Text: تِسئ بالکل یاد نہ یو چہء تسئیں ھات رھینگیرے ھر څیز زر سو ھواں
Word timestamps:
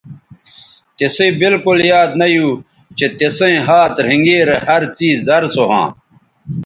تِسئ 0.97 1.29
بالکل 1.39 1.77
یاد 1.91 2.11
نہ 2.19 2.27
یو 2.33 2.47
چہء 2.97 3.11
تسئیں 3.17 3.59
ھات 3.67 3.93
رھینگیرے 4.05 4.55
ھر 4.67 4.81
څیز 4.97 5.17
زر 5.27 5.43
سو 5.53 5.63
ھواں 5.69 5.87